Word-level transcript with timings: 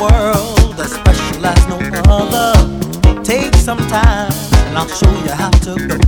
world 0.00 0.80
as 0.80 0.92
special 0.92 1.46
as 1.46 1.66
no 1.68 1.78
other. 2.08 2.52
Take 3.22 3.54
some 3.54 3.78
time 3.88 4.32
and 4.66 4.78
I'll 4.78 4.88
show 4.88 5.10
you 5.24 5.30
how 5.30 5.50
to 5.66 5.74
go. 5.88 5.98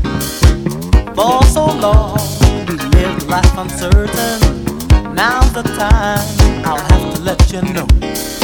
For 1.15 1.43
so 1.47 1.67
long, 1.67 2.19
we 2.67 2.77
lived 2.97 3.27
life 3.27 3.57
uncertain. 3.57 5.15
Now's 5.15 5.53
the 5.53 5.63
time 5.63 6.27
I'll 6.65 6.85
have 6.91 7.15
to 7.15 7.21
let 7.23 7.53
you 7.53 7.63
know. 7.63 8.36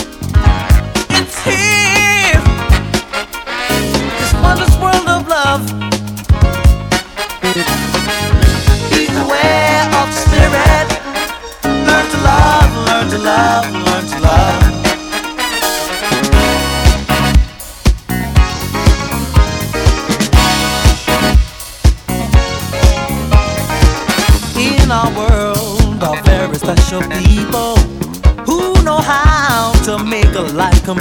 They 30.85 30.95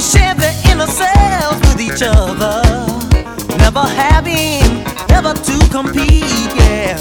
share 0.00 0.34
their 0.34 0.52
inner 0.68 0.88
selves 0.88 1.60
with 1.60 1.80
each 1.80 2.02
other, 2.02 2.60
never 3.56 3.82
having, 3.82 4.82
never 5.08 5.32
to 5.32 5.68
compete. 5.70 6.24
Yeah, 6.56 6.98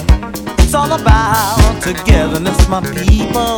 it's 0.59 0.75
all 0.75 0.93
about 0.93 1.81
togetherness, 1.81 2.69
my 2.69 2.81
people. 2.81 3.56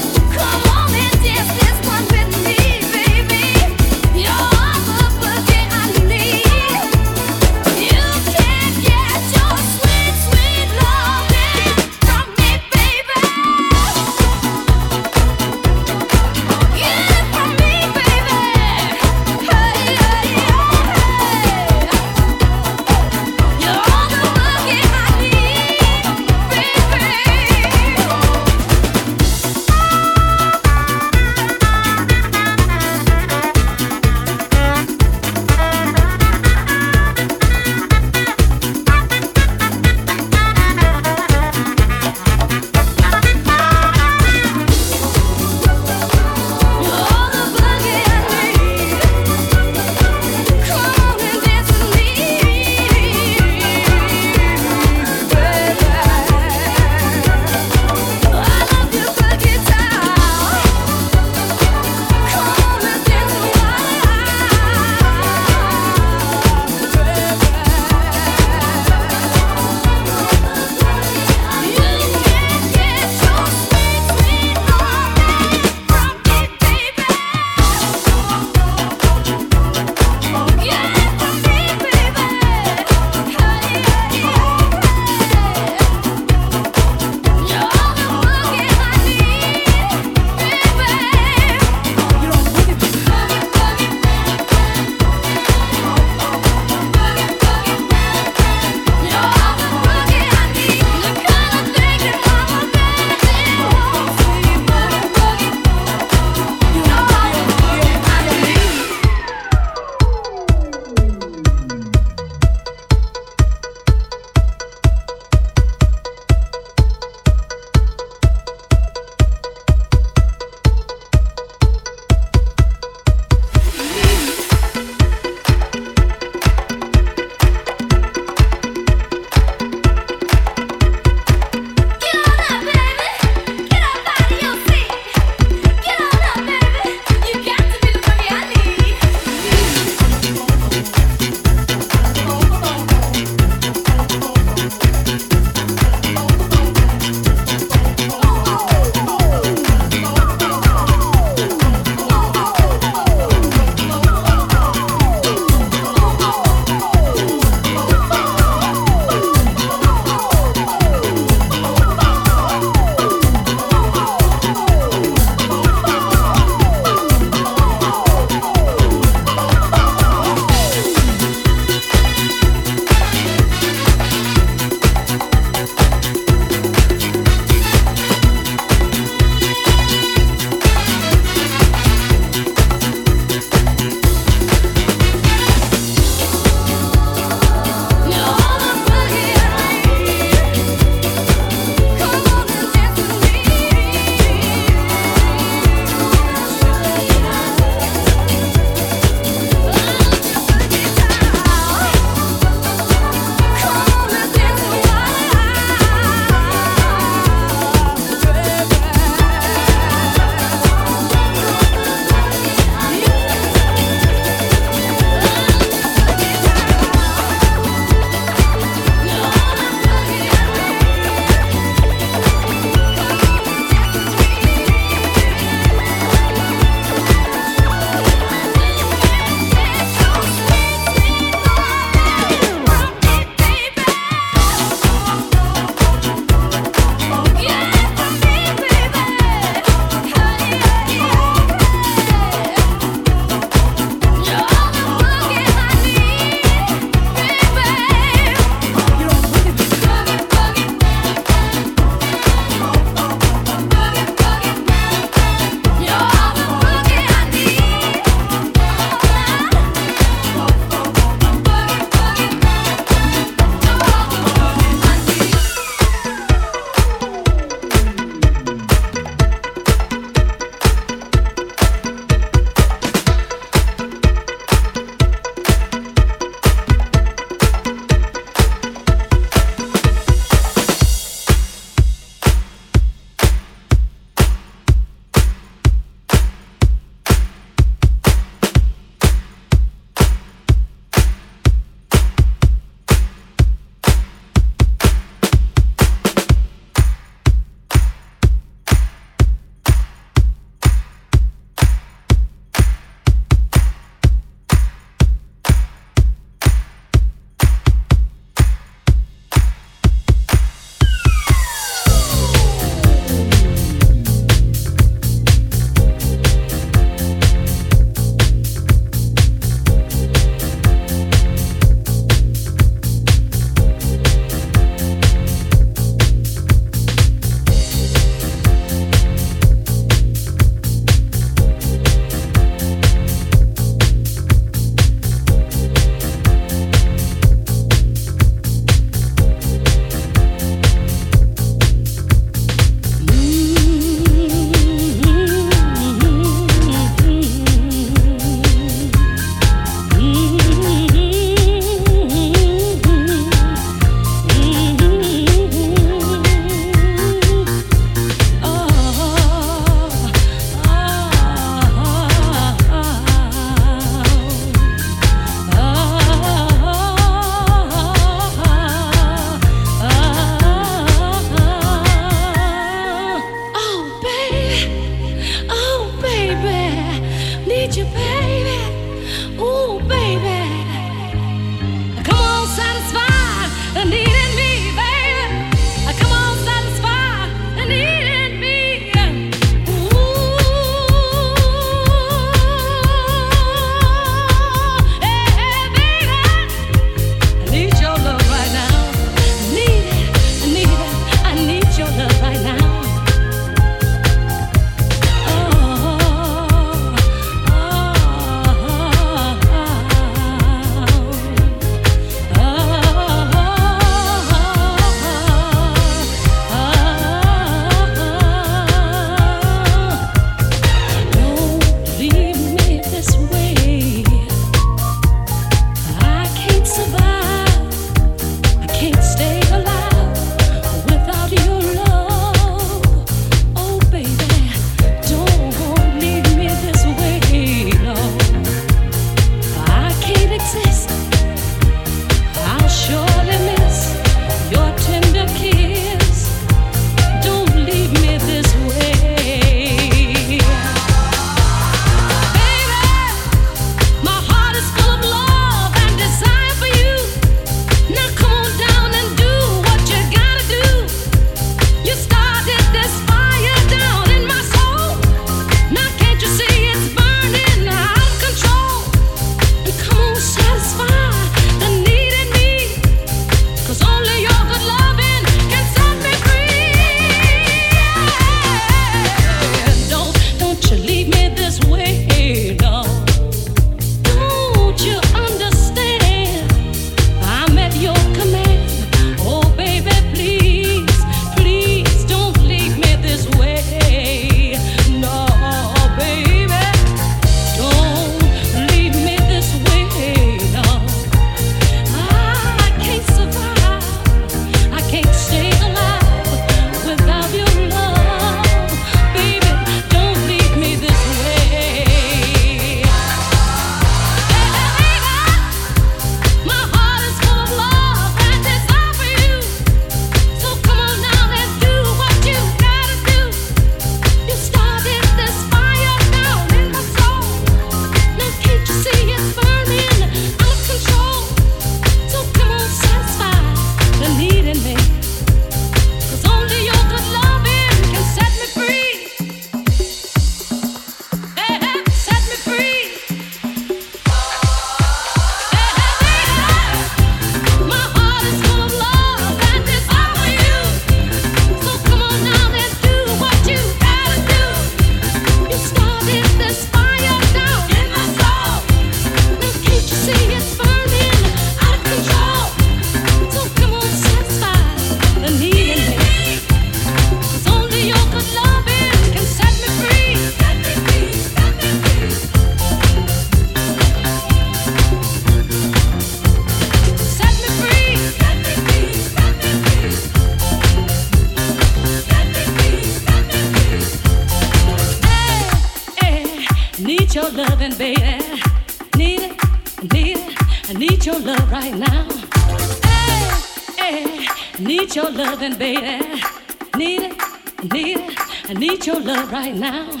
need 596.78 597.02
it, 597.02 597.12
I 597.58 597.66
need 597.72 597.98
it, 597.98 598.18
I 598.48 598.52
need 598.54 598.86
your 598.86 599.00
love 599.00 599.30
right 599.30 599.54
now. 599.54 599.86
Got, 599.86 600.00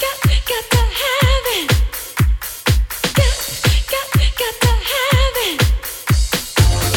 got, 0.00 0.18
got 0.48 0.64
to 0.70 0.78
have 1.00 1.46
it. 1.58 1.68
Got, 3.14 3.36
got, 3.90 4.06
got 4.38 4.54
to 4.60 4.72
have 4.90 5.38
it. 5.48 5.58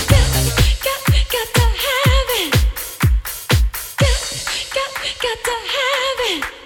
Got, 0.08 0.28
got, 0.84 1.04
got 1.34 1.50
to 1.56 1.66
have 1.86 2.32
it. 2.42 2.52
Got, 3.98 4.20
got, 4.74 4.92
got 5.22 5.38
to 5.44 5.56
have 5.74 6.22
it. 6.32 6.57